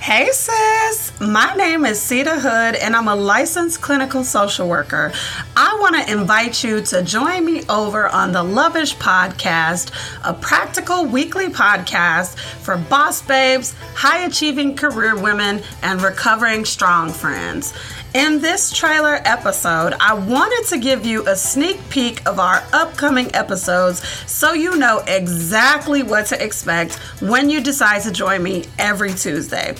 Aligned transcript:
Hey 0.00 0.28
sis, 0.32 1.12
my 1.20 1.54
name 1.54 1.84
is 1.84 1.98
Seida 1.98 2.40
Hood 2.40 2.76
and 2.76 2.94
I'm 2.96 3.08
a 3.08 3.16
licensed 3.16 3.82
clinical 3.82 4.24
social 4.24 4.68
worker. 4.68 5.12
I 5.56 5.76
want 5.80 5.96
to 5.96 6.12
invite 6.12 6.62
you 6.64 6.80
to 6.82 7.02
join 7.02 7.44
me 7.44 7.64
over 7.68 8.06
on 8.08 8.32
the 8.32 8.42
Loveish 8.42 8.94
Podcast, 8.96 9.90
a 10.24 10.32
practical 10.32 11.04
weekly 11.04 11.48
podcast 11.48 12.38
for 12.38 12.78
boss 12.78 13.20
babes, 13.20 13.74
high 13.94 14.24
achieving 14.24 14.76
career 14.76 15.20
women, 15.20 15.60
and 15.82 16.00
recovering 16.00 16.64
strong 16.64 17.10
friends. 17.12 17.74
In 18.14 18.40
this 18.40 18.72
trailer 18.72 19.20
episode, 19.26 19.92
I 20.00 20.14
wanted 20.14 20.66
to 20.70 20.78
give 20.78 21.04
you 21.04 21.28
a 21.28 21.36
sneak 21.36 21.76
peek 21.90 22.26
of 22.26 22.38
our 22.40 22.64
upcoming 22.72 23.34
episodes 23.34 24.02
so 24.26 24.54
you 24.54 24.78
know 24.78 25.00
exactly 25.06 26.02
what 26.02 26.24
to 26.28 26.42
expect 26.42 26.94
when 27.20 27.50
you 27.50 27.60
decide 27.60 28.00
to 28.02 28.10
join 28.10 28.42
me 28.42 28.64
every 28.78 29.12
Tuesday. 29.12 29.74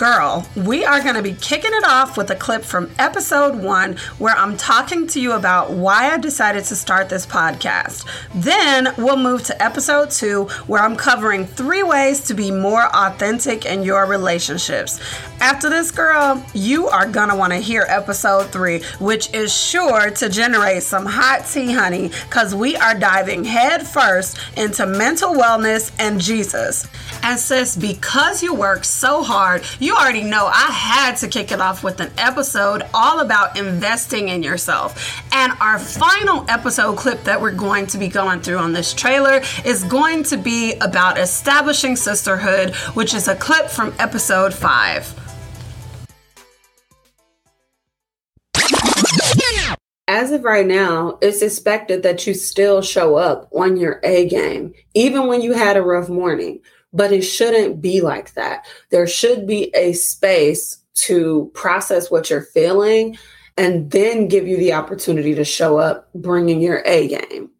Girl, 0.00 0.46
we 0.56 0.82
are 0.86 1.02
going 1.02 1.16
to 1.16 1.22
be 1.22 1.34
kicking 1.34 1.72
it 1.74 1.84
off 1.84 2.16
with 2.16 2.30
a 2.30 2.34
clip 2.34 2.64
from 2.64 2.90
episode 2.98 3.54
one 3.54 3.98
where 4.16 4.34
I'm 4.34 4.56
talking 4.56 5.06
to 5.08 5.20
you 5.20 5.32
about 5.32 5.72
why 5.72 6.10
I 6.10 6.16
decided 6.16 6.64
to 6.64 6.76
start 6.76 7.10
this 7.10 7.26
podcast. 7.26 8.06
Then 8.34 8.94
we'll 8.96 9.18
move 9.18 9.42
to 9.44 9.62
episode 9.62 10.10
two 10.10 10.44
where 10.66 10.80
I'm 10.82 10.96
covering 10.96 11.44
three 11.44 11.82
ways 11.82 12.22
to 12.28 12.34
be 12.34 12.50
more 12.50 12.86
authentic 12.96 13.66
in 13.66 13.82
your 13.82 14.06
relationships. 14.06 15.00
After 15.38 15.68
this, 15.68 15.90
girl, 15.90 16.42
you 16.54 16.88
are 16.88 17.06
going 17.06 17.28
to 17.28 17.36
want 17.36 17.52
to 17.52 17.58
hear 17.58 17.69
episode 17.88 18.50
three, 18.50 18.82
which 18.98 19.32
is 19.34 19.54
sure 19.54 20.10
to 20.10 20.28
generate 20.28 20.82
some 20.82 21.06
hot 21.06 21.46
tea, 21.46 21.72
honey, 21.72 22.08
because 22.28 22.54
we 22.54 22.76
are 22.76 22.94
diving 22.98 23.44
head 23.44 23.86
first 23.86 24.38
into 24.56 24.86
mental 24.86 25.34
wellness 25.34 25.92
and 25.98 26.20
Jesus. 26.20 26.86
And 27.22 27.38
sis, 27.38 27.76
because 27.76 28.42
you 28.42 28.54
work 28.54 28.84
so 28.84 29.22
hard, 29.22 29.62
you 29.78 29.94
already 29.94 30.22
know 30.22 30.46
I 30.46 30.70
had 30.72 31.16
to 31.16 31.28
kick 31.28 31.52
it 31.52 31.60
off 31.60 31.84
with 31.84 32.00
an 32.00 32.10
episode 32.18 32.82
all 32.94 33.20
about 33.20 33.58
investing 33.58 34.28
in 34.28 34.42
yourself. 34.42 35.22
And 35.32 35.52
our 35.60 35.78
final 35.78 36.44
episode 36.48 36.96
clip 36.96 37.22
that 37.24 37.40
we're 37.40 37.52
going 37.52 37.86
to 37.88 37.98
be 37.98 38.08
going 38.08 38.40
through 38.40 38.58
on 38.58 38.72
this 38.72 38.94
trailer 38.94 39.42
is 39.64 39.84
going 39.84 40.22
to 40.24 40.36
be 40.36 40.74
about 40.80 41.18
establishing 41.18 41.96
sisterhood, 41.96 42.74
which 42.94 43.14
is 43.14 43.28
a 43.28 43.36
clip 43.36 43.68
from 43.68 43.94
episode 43.98 44.54
five. 44.54 45.19
As 50.10 50.32
of 50.32 50.42
right 50.42 50.66
now, 50.66 51.18
it's 51.22 51.40
expected 51.40 52.02
that 52.02 52.26
you 52.26 52.34
still 52.34 52.82
show 52.82 53.14
up 53.14 53.48
on 53.52 53.76
your 53.76 54.00
A 54.02 54.28
game, 54.28 54.74
even 54.92 55.28
when 55.28 55.40
you 55.40 55.52
had 55.52 55.76
a 55.76 55.82
rough 55.82 56.08
morning 56.08 56.60
but 56.92 57.12
it 57.12 57.22
shouldn't 57.22 57.80
be 57.80 58.00
like 58.00 58.34
that. 58.34 58.66
There 58.90 59.06
should 59.06 59.46
be 59.46 59.70
a 59.74 59.92
space 59.92 60.78
to 60.94 61.50
process 61.54 62.10
what 62.10 62.30
you're 62.30 62.42
feeling 62.42 63.16
and 63.56 63.90
then 63.90 64.28
give 64.28 64.46
you 64.46 64.56
the 64.56 64.72
opportunity 64.72 65.34
to 65.34 65.44
show 65.44 65.78
up 65.78 66.08
bringing 66.14 66.60
your 66.60 66.82
A 66.84 67.08
game. 67.08 67.50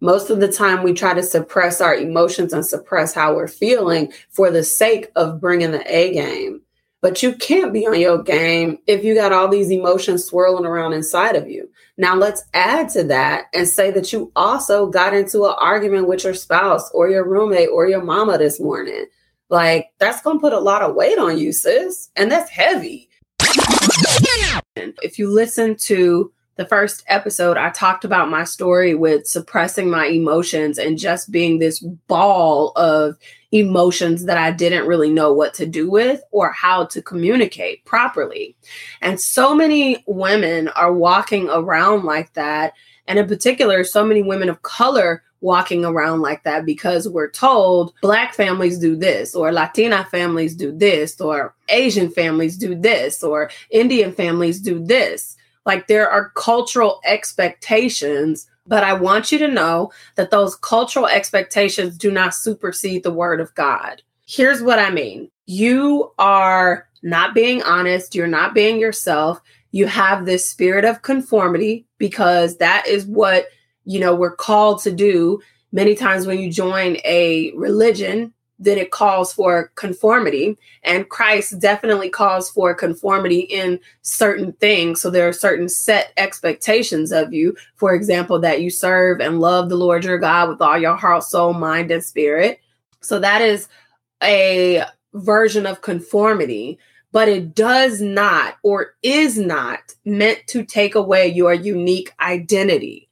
Most 0.00 0.30
of 0.30 0.38
the 0.38 0.50
time, 0.50 0.84
we 0.84 0.92
try 0.92 1.12
to 1.12 1.22
suppress 1.22 1.80
our 1.80 1.94
emotions 1.94 2.52
and 2.52 2.64
suppress 2.64 3.12
how 3.12 3.34
we're 3.34 3.48
feeling 3.48 4.12
for 4.30 4.50
the 4.50 4.62
sake 4.62 5.10
of 5.16 5.40
bringing 5.40 5.72
the 5.72 5.82
A 5.92 6.12
game. 6.12 6.62
But 7.00 7.22
you 7.22 7.34
can't 7.34 7.72
be 7.72 7.86
on 7.86 7.98
your 7.98 8.22
game 8.22 8.78
if 8.86 9.04
you 9.04 9.14
got 9.14 9.32
all 9.32 9.48
these 9.48 9.70
emotions 9.70 10.24
swirling 10.24 10.66
around 10.66 10.92
inside 10.92 11.36
of 11.36 11.48
you. 11.48 11.68
Now 12.00 12.14
let's 12.14 12.44
add 12.54 12.88
to 12.90 13.02
that 13.04 13.46
and 13.52 13.66
say 13.66 13.90
that 13.90 14.12
you 14.12 14.30
also 14.36 14.86
got 14.86 15.14
into 15.14 15.44
an 15.44 15.54
argument 15.58 16.06
with 16.06 16.22
your 16.22 16.32
spouse 16.32 16.88
or 16.92 17.10
your 17.10 17.28
roommate 17.28 17.70
or 17.70 17.88
your 17.88 18.02
mama 18.02 18.38
this 18.38 18.60
morning. 18.60 19.06
Like 19.50 19.88
that's 19.98 20.22
going 20.22 20.38
to 20.38 20.40
put 20.40 20.52
a 20.52 20.60
lot 20.60 20.82
of 20.82 20.94
weight 20.94 21.18
on 21.18 21.38
you, 21.38 21.52
sis. 21.52 22.08
And 22.14 22.30
that's 22.30 22.50
heavy. 22.50 23.08
If 25.02 25.18
you 25.18 25.28
listen 25.28 25.76
to 25.76 26.32
the 26.58 26.66
first 26.66 27.04
episode, 27.06 27.56
I 27.56 27.70
talked 27.70 28.04
about 28.04 28.30
my 28.30 28.42
story 28.42 28.92
with 28.96 29.28
suppressing 29.28 29.88
my 29.88 30.06
emotions 30.06 30.76
and 30.76 30.98
just 30.98 31.30
being 31.30 31.60
this 31.60 31.78
ball 31.78 32.72
of 32.74 33.16
emotions 33.52 34.24
that 34.24 34.38
I 34.38 34.50
didn't 34.50 34.88
really 34.88 35.10
know 35.10 35.32
what 35.32 35.54
to 35.54 35.66
do 35.66 35.88
with 35.88 36.20
or 36.32 36.50
how 36.50 36.86
to 36.86 37.00
communicate 37.00 37.84
properly. 37.84 38.56
And 39.00 39.20
so 39.20 39.54
many 39.54 40.02
women 40.08 40.66
are 40.70 40.92
walking 40.92 41.48
around 41.48 42.04
like 42.04 42.32
that. 42.32 42.72
And 43.06 43.20
in 43.20 43.28
particular, 43.28 43.84
so 43.84 44.04
many 44.04 44.22
women 44.22 44.48
of 44.48 44.62
color 44.62 45.22
walking 45.40 45.84
around 45.84 46.22
like 46.22 46.42
that 46.42 46.66
because 46.66 47.08
we're 47.08 47.30
told 47.30 47.94
black 48.02 48.34
families 48.34 48.76
do 48.76 48.96
this 48.96 49.36
or 49.36 49.52
latina 49.52 50.04
families 50.10 50.56
do 50.56 50.72
this 50.76 51.20
or 51.20 51.54
asian 51.68 52.10
families 52.10 52.56
do 52.56 52.74
this 52.74 53.22
or 53.22 53.48
indian 53.70 54.10
families 54.10 54.60
do 54.60 54.84
this 54.84 55.36
like 55.68 55.86
there 55.86 56.10
are 56.10 56.30
cultural 56.30 57.00
expectations 57.04 58.48
but 58.68 58.84
I 58.84 58.92
want 58.92 59.32
you 59.32 59.38
to 59.38 59.48
know 59.48 59.90
that 60.16 60.30
those 60.30 60.54
cultural 60.54 61.06
expectations 61.06 61.96
do 61.96 62.10
not 62.10 62.34
supersede 62.34 63.02
the 63.02 63.10
word 63.10 63.40
of 63.40 63.54
God. 63.54 64.02
Here's 64.26 64.62
what 64.62 64.78
I 64.78 64.90
mean 64.90 65.30
you 65.46 66.12
are 66.18 66.86
not 67.02 67.34
being 67.34 67.62
honest, 67.62 68.14
you're 68.14 68.26
not 68.26 68.54
being 68.54 68.78
yourself. 68.78 69.40
You 69.70 69.86
have 69.86 70.26
this 70.26 70.48
spirit 70.48 70.84
of 70.84 71.02
conformity 71.02 71.86
because 71.96 72.58
that 72.58 72.86
is 72.86 73.06
what, 73.06 73.46
you 73.84 74.00
know, 74.00 74.14
we're 74.14 74.36
called 74.36 74.82
to 74.82 74.92
do. 74.92 75.40
Many 75.72 75.94
times 75.94 76.26
when 76.26 76.38
you 76.38 76.50
join 76.50 76.96
a 77.04 77.52
religion, 77.54 78.32
then 78.58 78.78
it 78.78 78.90
calls 78.90 79.32
for 79.32 79.70
conformity. 79.76 80.58
And 80.82 81.08
Christ 81.08 81.60
definitely 81.60 82.10
calls 82.10 82.50
for 82.50 82.74
conformity 82.74 83.40
in 83.40 83.78
certain 84.02 84.52
things. 84.54 85.00
So 85.00 85.10
there 85.10 85.28
are 85.28 85.32
certain 85.32 85.68
set 85.68 86.12
expectations 86.16 87.12
of 87.12 87.32
you. 87.32 87.56
For 87.76 87.94
example, 87.94 88.38
that 88.40 88.60
you 88.60 88.70
serve 88.70 89.20
and 89.20 89.40
love 89.40 89.68
the 89.68 89.76
Lord 89.76 90.04
your 90.04 90.18
God 90.18 90.48
with 90.48 90.60
all 90.60 90.78
your 90.78 90.96
heart, 90.96 91.22
soul, 91.24 91.52
mind, 91.52 91.90
and 91.90 92.02
spirit. 92.02 92.60
So 93.00 93.18
that 93.20 93.42
is 93.42 93.68
a 94.22 94.84
version 95.14 95.66
of 95.66 95.82
conformity, 95.82 96.78
but 97.12 97.28
it 97.28 97.54
does 97.54 98.00
not 98.00 98.56
or 98.62 98.94
is 99.02 99.38
not 99.38 99.94
meant 100.04 100.40
to 100.48 100.64
take 100.64 100.94
away 100.94 101.28
your 101.28 101.54
unique 101.54 102.12
identity. 102.20 103.07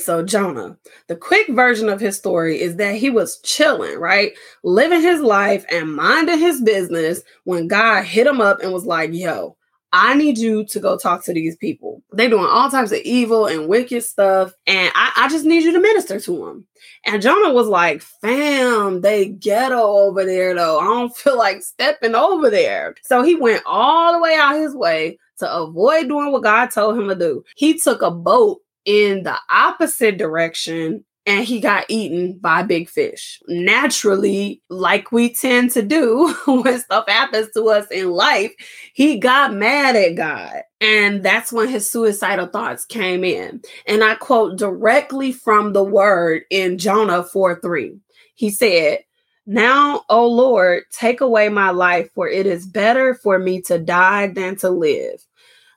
So, 0.00 0.24
Jonah, 0.24 0.76
the 1.08 1.16
quick 1.16 1.48
version 1.48 1.88
of 1.88 2.00
his 2.00 2.16
story 2.16 2.60
is 2.60 2.76
that 2.76 2.96
he 2.96 3.10
was 3.10 3.40
chilling, 3.40 3.98
right? 3.98 4.32
Living 4.64 5.00
his 5.00 5.20
life 5.20 5.64
and 5.70 5.94
minding 5.94 6.38
his 6.38 6.60
business 6.60 7.22
when 7.44 7.68
God 7.68 8.04
hit 8.04 8.26
him 8.26 8.40
up 8.40 8.60
and 8.60 8.72
was 8.72 8.84
like, 8.84 9.12
yo, 9.12 9.56
I 9.92 10.14
need 10.14 10.38
you 10.38 10.64
to 10.66 10.80
go 10.80 10.96
talk 10.96 11.24
to 11.24 11.34
these 11.34 11.56
people. 11.56 12.02
They're 12.12 12.30
doing 12.30 12.46
all 12.48 12.70
types 12.70 12.92
of 12.92 12.98
evil 12.98 13.46
and 13.46 13.68
wicked 13.68 14.04
stuff. 14.04 14.52
And 14.66 14.92
I, 14.94 15.12
I 15.16 15.28
just 15.28 15.44
need 15.44 15.64
you 15.64 15.72
to 15.72 15.80
minister 15.80 16.20
to 16.20 16.46
them. 16.46 16.66
And 17.04 17.20
Jonah 17.20 17.52
was 17.52 17.66
like, 17.66 18.00
fam, 18.00 19.00
they 19.00 19.26
ghetto 19.26 19.80
over 19.80 20.24
there, 20.24 20.54
though. 20.54 20.78
I 20.78 20.84
don't 20.84 21.16
feel 21.16 21.36
like 21.36 21.62
stepping 21.62 22.14
over 22.14 22.50
there. 22.50 22.94
So 23.02 23.22
he 23.22 23.34
went 23.34 23.62
all 23.66 24.12
the 24.12 24.20
way 24.20 24.36
out 24.36 24.56
his 24.56 24.74
way 24.74 25.18
to 25.38 25.52
avoid 25.52 26.08
doing 26.08 26.30
what 26.30 26.44
God 26.44 26.66
told 26.70 26.98
him 26.98 27.08
to 27.08 27.16
do. 27.16 27.42
He 27.56 27.78
took 27.78 28.02
a 28.02 28.10
boat 28.10 28.60
in 28.84 29.22
the 29.22 29.36
opposite 29.48 30.18
direction 30.18 31.04
and 31.26 31.44
he 31.44 31.60
got 31.60 31.84
eaten 31.88 32.38
by 32.38 32.62
big 32.62 32.88
fish. 32.88 33.40
Naturally, 33.46 34.62
like 34.68 35.12
we 35.12 35.32
tend 35.32 35.70
to 35.72 35.82
do 35.82 36.34
when 36.46 36.80
stuff 36.80 37.04
happens 37.08 37.48
to 37.54 37.68
us 37.68 37.86
in 37.90 38.10
life, 38.10 38.52
he 38.94 39.18
got 39.18 39.54
mad 39.54 39.96
at 39.96 40.16
God. 40.16 40.62
And 40.80 41.22
that's 41.22 41.52
when 41.52 41.68
his 41.68 41.90
suicidal 41.90 42.46
thoughts 42.46 42.84
came 42.84 43.22
in. 43.22 43.60
And 43.86 44.02
I 44.02 44.14
quote 44.14 44.58
directly 44.58 45.30
from 45.30 45.72
the 45.72 45.84
word 45.84 46.42
in 46.50 46.78
Jonah 46.78 47.22
4 47.22 47.60
3. 47.60 47.96
He 48.34 48.50
said, 48.50 49.00
Now, 49.46 50.04
O 50.08 50.26
Lord, 50.26 50.84
take 50.90 51.20
away 51.20 51.50
my 51.50 51.70
life, 51.70 52.10
for 52.14 52.28
it 52.28 52.46
is 52.46 52.66
better 52.66 53.14
for 53.14 53.38
me 53.38 53.60
to 53.62 53.78
die 53.78 54.28
than 54.28 54.56
to 54.56 54.70
live. 54.70 55.22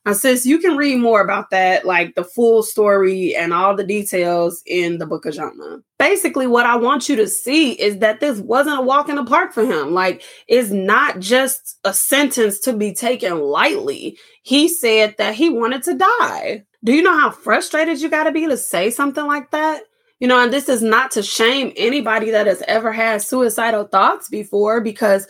Now, 0.06 0.14
sis, 0.14 0.46
you 0.46 0.60
can 0.60 0.76
read 0.76 1.00
more 1.00 1.22
about 1.22 1.50
that, 1.52 1.86
like 1.86 2.16
the 2.16 2.26
full 2.26 2.62
story 2.62 3.34
and 3.36 3.54
all 3.54 3.74
the 3.74 3.86
details 3.86 4.62
in 4.66 4.98
the 4.98 5.06
book 5.06 5.26
of 5.26 5.34
Jonah. 5.34 5.80
Basically, 5.98 6.46
what 6.46 6.66
I 6.66 6.76
want 6.76 7.08
you 7.08 7.16
to 7.16 7.28
see 7.28 7.72
is 7.74 8.00
that 8.00 8.20
this 8.20 8.40
wasn't 8.40 8.80
a 8.80 8.84
walk 8.84 9.08
in 9.08 9.16
the 9.16 9.24
park 9.24 9.54
for 9.54 9.66
him. 9.66 9.94
Like, 9.94 10.22
it's 10.48 10.72
not 10.72 11.20
just 11.20 11.80
a 11.86 11.94
sentence 11.94 12.60
to 12.62 12.74
be 12.74 12.94
taken 12.94 13.40
lightly. 13.40 14.18
He 14.42 14.68
said 14.68 15.16
that 15.20 15.36
he 15.36 15.50
wanted 15.50 15.84
to 15.84 15.94
die. 15.94 16.66
Do 16.84 16.94
you 16.94 17.02
know 17.02 17.18
how 17.18 17.32
frustrated 17.32 18.02
you 18.02 18.10
got 18.10 18.26
to 18.26 18.34
be 18.34 18.46
to 18.46 18.58
say 18.58 18.90
something 18.90 19.26
like 19.26 19.52
that? 19.52 19.84
You 20.20 20.28
know, 20.28 20.40
and 20.40 20.52
this 20.52 20.68
is 20.68 20.82
not 20.82 21.12
to 21.12 21.24
shame 21.24 21.72
anybody 21.78 22.32
that 22.32 22.48
has 22.48 22.62
ever 22.68 22.92
had 22.92 23.22
suicidal 23.22 23.86
thoughts 23.86 24.30
before 24.30 24.82
because 24.82 25.28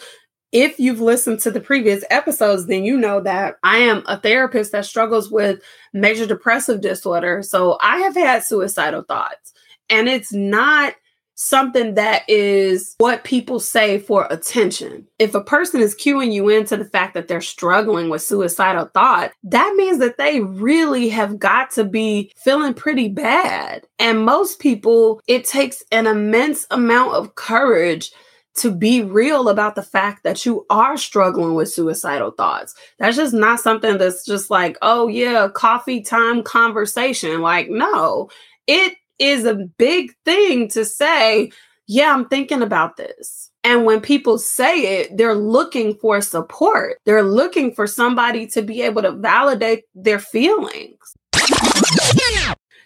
if 0.53 0.79
you've 0.79 1.01
listened 1.01 1.39
to 1.39 1.51
the 1.51 1.59
previous 1.59 2.05
episodes, 2.11 2.67
then 2.67 2.85
you 2.85 2.95
know 2.95 3.19
that 3.21 3.57
I 3.63 3.79
am 3.79 4.03
a 4.05 4.19
therapist 4.19 4.71
that 4.71 4.85
struggles 4.85 5.29
with 5.29 5.59
major 5.93 6.27
depressive 6.27 6.79
disorder. 6.79 7.41
So 7.41 7.77
I 7.81 7.97
have 7.97 8.15
had 8.15 8.43
suicidal 8.43 9.03
thoughts. 9.03 9.51
And 9.89 10.07
it's 10.07 10.31
not 10.31 10.93
something 11.35 11.95
that 11.95 12.21
is 12.27 12.93
what 12.99 13.23
people 13.23 13.59
say 13.59 13.97
for 13.97 14.27
attention. 14.29 15.07
If 15.17 15.33
a 15.33 15.43
person 15.43 15.81
is 15.81 15.95
cueing 15.95 16.31
you 16.31 16.47
into 16.49 16.77
the 16.77 16.85
fact 16.85 17.15
that 17.15 17.27
they're 17.27 17.41
struggling 17.41 18.09
with 18.09 18.21
suicidal 18.21 18.91
thought, 18.93 19.31
that 19.43 19.73
means 19.75 19.97
that 19.99 20.17
they 20.17 20.41
really 20.41 21.09
have 21.09 21.39
got 21.39 21.71
to 21.71 21.83
be 21.83 22.31
feeling 22.37 22.75
pretty 22.75 23.09
bad. 23.09 23.87
And 23.97 24.23
most 24.23 24.59
people, 24.59 25.21
it 25.27 25.45
takes 25.45 25.83
an 25.91 26.05
immense 26.05 26.67
amount 26.69 27.15
of 27.15 27.33
courage 27.33 28.11
to 28.55 28.71
be 28.71 29.01
real 29.01 29.49
about 29.49 29.75
the 29.75 29.83
fact 29.83 30.23
that 30.23 30.45
you 30.45 30.65
are 30.69 30.97
struggling 30.97 31.55
with 31.55 31.71
suicidal 31.71 32.31
thoughts. 32.31 32.75
That's 32.99 33.17
just 33.17 33.33
not 33.33 33.59
something 33.59 33.97
that's 33.97 34.25
just 34.25 34.49
like, 34.49 34.77
oh, 34.81 35.07
yeah, 35.07 35.47
coffee 35.53 36.01
time 36.01 36.43
conversation. 36.43 37.41
Like, 37.41 37.69
no, 37.69 38.29
it 38.67 38.95
is 39.19 39.45
a 39.45 39.55
big 39.55 40.13
thing 40.25 40.67
to 40.69 40.85
say, 40.85 41.51
yeah, 41.87 42.13
I'm 42.13 42.27
thinking 42.27 42.61
about 42.61 42.97
this. 42.97 43.49
And 43.63 43.85
when 43.85 44.01
people 44.01 44.37
say 44.37 44.99
it, 44.99 45.17
they're 45.17 45.35
looking 45.35 45.95
for 45.95 46.21
support. 46.21 46.97
They're 47.05 47.23
looking 47.23 47.73
for 47.73 47.87
somebody 47.87 48.45
to 48.47 48.61
be 48.61 48.81
able 48.81 49.01
to 49.03 49.11
validate 49.11 49.85
their 49.95 50.19
feelings. 50.19 50.97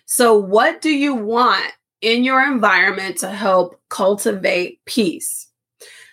So, 0.06 0.38
what 0.38 0.82
do 0.82 0.90
you 0.90 1.14
want 1.16 1.74
in 2.02 2.24
your 2.24 2.42
environment 2.42 3.18
to 3.18 3.30
help 3.30 3.80
cultivate 3.90 4.80
peace? 4.86 5.47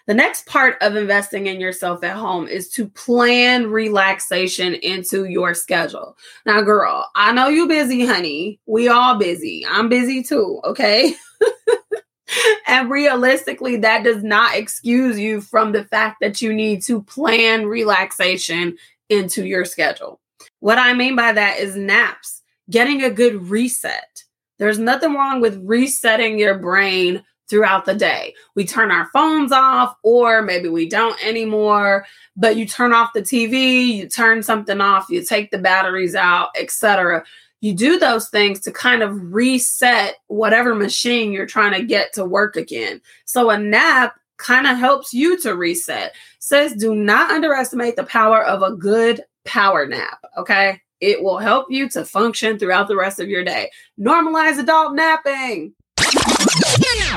The 0.06 0.14
next 0.14 0.44
part 0.46 0.76
of 0.82 0.96
investing 0.96 1.46
in 1.46 1.60
yourself 1.60 2.04
at 2.04 2.16
home 2.16 2.46
is 2.46 2.68
to 2.70 2.88
plan 2.88 3.70
relaxation 3.70 4.74
into 4.74 5.24
your 5.24 5.54
schedule. 5.54 6.18
Now, 6.44 6.60
girl, 6.60 7.08
I 7.14 7.32
know 7.32 7.48
you 7.48 7.66
busy, 7.66 8.04
honey. 8.04 8.60
We 8.66 8.88
all 8.88 9.16
busy. 9.16 9.64
I'm 9.66 9.88
busy 9.88 10.22
too, 10.22 10.60
okay? 10.64 11.14
and 12.66 12.90
realistically, 12.90 13.76
that 13.76 14.04
does 14.04 14.22
not 14.22 14.54
excuse 14.54 15.18
you 15.18 15.40
from 15.40 15.72
the 15.72 15.84
fact 15.84 16.18
that 16.20 16.42
you 16.42 16.52
need 16.52 16.82
to 16.82 17.02
plan 17.02 17.66
relaxation 17.66 18.76
into 19.08 19.46
your 19.46 19.64
schedule. 19.64 20.20
What 20.60 20.78
I 20.78 20.92
mean 20.92 21.16
by 21.16 21.32
that 21.32 21.58
is 21.58 21.76
naps, 21.76 22.42
getting 22.70 23.02
a 23.02 23.10
good 23.10 23.48
reset. 23.48 24.24
There's 24.58 24.78
nothing 24.78 25.14
wrong 25.14 25.40
with 25.40 25.62
resetting 25.64 26.38
your 26.38 26.58
brain 26.58 27.22
throughout 27.48 27.84
the 27.84 27.94
day. 27.94 28.34
We 28.54 28.64
turn 28.64 28.90
our 28.90 29.06
phones 29.12 29.52
off, 29.52 29.96
or 30.02 30.42
maybe 30.42 30.68
we 30.68 30.88
don't 30.88 31.22
anymore, 31.24 32.06
but 32.36 32.56
you 32.56 32.66
turn 32.66 32.92
off 32.92 33.12
the 33.14 33.22
TV, 33.22 33.86
you 33.86 34.08
turn 34.08 34.42
something 34.42 34.80
off, 34.80 35.08
you 35.10 35.24
take 35.24 35.50
the 35.50 35.58
batteries 35.58 36.14
out, 36.14 36.48
etc. 36.58 37.24
You 37.60 37.74
do 37.74 37.98
those 37.98 38.28
things 38.28 38.60
to 38.60 38.72
kind 38.72 39.02
of 39.02 39.32
reset 39.32 40.16
whatever 40.26 40.74
machine 40.74 41.32
you're 41.32 41.46
trying 41.46 41.72
to 41.72 41.86
get 41.86 42.12
to 42.14 42.24
work 42.24 42.56
again. 42.56 43.00
So 43.24 43.50
a 43.50 43.58
nap 43.58 44.18
kind 44.36 44.66
of 44.66 44.76
helps 44.76 45.14
you 45.14 45.38
to 45.40 45.54
reset. 45.54 46.14
Says 46.38 46.74
do 46.74 46.94
not 46.94 47.30
underestimate 47.30 47.96
the 47.96 48.04
power 48.04 48.42
of 48.44 48.62
a 48.62 48.74
good 48.76 49.22
power 49.44 49.86
nap, 49.86 50.18
okay? 50.36 50.80
It 51.00 51.22
will 51.22 51.38
help 51.38 51.66
you 51.70 51.88
to 51.90 52.04
function 52.04 52.58
throughout 52.58 52.88
the 52.88 52.96
rest 52.96 53.20
of 53.20 53.28
your 53.28 53.44
day. 53.44 53.70
Normalize 54.00 54.58
adult 54.58 54.94
napping. 54.94 55.74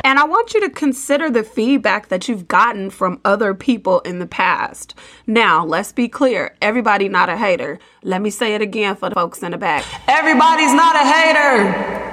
And 0.03 0.19
I 0.19 0.25
want 0.25 0.53
you 0.53 0.61
to 0.61 0.69
consider 0.69 1.29
the 1.29 1.43
feedback 1.43 2.09
that 2.09 2.27
you've 2.27 2.47
gotten 2.47 2.89
from 2.89 3.19
other 3.25 3.53
people 3.53 3.99
in 4.01 4.19
the 4.19 4.27
past. 4.27 4.95
Now, 5.25 5.65
let's 5.65 5.91
be 5.91 6.07
clear 6.07 6.55
everybody 6.61 7.09
not 7.09 7.29
a 7.29 7.37
hater. 7.37 7.79
Let 8.03 8.21
me 8.21 8.29
say 8.29 8.55
it 8.55 8.61
again 8.61 8.95
for 8.95 9.09
the 9.09 9.15
folks 9.15 9.43
in 9.43 9.51
the 9.51 9.57
back. 9.57 9.85
Everybody's 10.07 10.73
not 10.73 10.95
a 10.95 11.05
hater. 11.05 12.07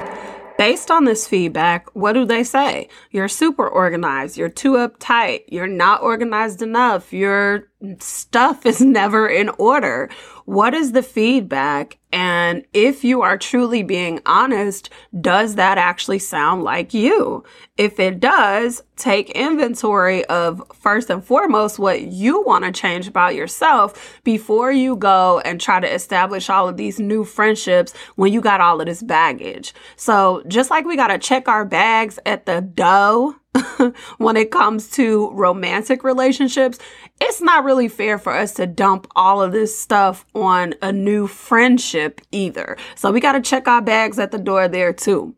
Based 0.57 0.89
on 0.89 1.05
this 1.05 1.27
feedback, 1.27 1.89
what 1.97 2.13
do 2.13 2.25
they 2.25 2.45
say? 2.45 2.89
You're 3.11 3.29
super 3.29 3.67
organized. 3.67 4.37
You're 4.37 4.49
too 4.49 4.75
uptight. 4.75 5.43
You're 5.49 5.67
not 5.67 6.01
organized 6.03 6.63
enough. 6.63 7.13
Your 7.13 7.69
stuff 8.01 8.67
is 8.67 8.81
never 9.01 9.29
in 9.29 9.49
order. 9.51 10.11
What 10.45 10.75
is 10.75 10.93
the 10.93 11.03
feedback? 11.03 11.99
And 12.13 12.65
if 12.75 13.03
you 13.03 13.23
are 13.23 13.39
truly 13.39 13.83
being 13.83 14.21
honest, 14.27 14.91
does 15.21 15.55
that 15.55 15.79
actually 15.79 16.19
sound 16.19 16.63
like 16.63 16.93
you? 16.93 17.43
If 17.77 17.99
it 17.99 18.21
does, 18.21 18.83
take 18.97 19.31
inventory 19.31 20.25
of 20.27 20.63
first 20.75 21.11
and 21.11 21.25
foremost 21.25 21.79
what 21.79 22.03
you 22.03 22.43
want 22.43 22.65
to 22.65 22.73
change 22.73 23.09
about 23.09 23.35
yourself 23.35 24.21
before 24.23 24.71
you 24.71 24.97
go 24.97 25.41
and 25.41 25.61
try 25.61 25.81
to 25.81 25.93
establish 25.93 26.51
all 26.51 26.69
of 26.69 26.77
these 26.77 27.01
new 27.01 27.25
friendships 27.25 27.95
when 28.17 28.33
you 28.33 28.41
got 28.41 28.61
all 28.61 28.81
of 28.81 28.87
this 28.87 29.03
baggage. 29.03 29.75
So 29.97 30.43
just 30.47 30.71
like 30.71 30.85
we 30.85 30.97
got 30.97 31.09
to 31.09 31.19
check 31.19 31.49
our 31.49 31.65
bags 31.65 32.19
at 32.27 32.47
the 32.47 32.61
dough 32.61 33.35
when 34.19 34.37
it 34.37 34.51
comes 34.51 34.91
to 34.93 35.31
romantic 35.33 36.05
relationships, 36.05 36.79
it's 37.21 37.41
not 37.41 37.65
really 37.65 37.89
fair 37.89 38.19
for 38.19 38.33
us 38.33 38.53
to 38.55 38.67
dump 38.67 39.07
all 39.15 39.41
of 39.43 39.53
this 39.53 39.79
stuff 39.79 40.25
on 40.35 40.75
a 40.83 40.93
new 40.93 41.27
friendship 41.27 42.21
either. 42.33 42.77
So 42.95 43.13
we 43.13 43.21
got 43.21 43.33
to 43.33 43.41
check 43.41 43.69
our 43.69 43.83
bags 43.83 44.19
at 44.19 44.31
the 44.31 44.39
door 44.39 44.69
there 44.69 44.93
too. 44.93 45.35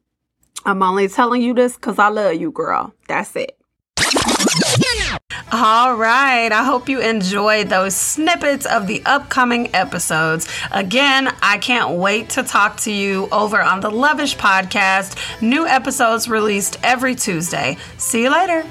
I'm 0.65 0.83
only 0.83 1.09
telling 1.09 1.43
you 1.43 1.55
this 1.55 1.77
because 1.77 1.99
I 1.99 2.09
love 2.09 2.35
you, 2.35 2.51
girl. 2.51 2.93
That's 3.09 3.35
it. 3.37 3.57
All 5.53 5.95
right. 5.95 6.51
I 6.51 6.65
hope 6.65 6.89
you 6.89 7.01
enjoyed 7.01 7.69
those 7.69 7.95
snippets 7.95 8.67
of 8.67 8.89
the 8.89 9.01
upcoming 9.07 9.73
episodes. 9.75 10.49
Again, 10.73 11.33
I 11.41 11.59
can't 11.59 11.99
wait 11.99 12.31
to 12.31 12.43
talk 12.43 12.79
to 12.81 12.93
you 12.93 13.29
over 13.31 13.63
on 13.63 13.81
the 13.81 13.91
Loveish 13.91 14.37
podcast. 14.37 15.17
New 15.41 15.65
episodes 15.67 16.29
released 16.29 16.79
every 16.83 17.15
Tuesday. 17.15 17.77
See 17.97 18.23
you 18.23 18.31
later. 18.31 18.65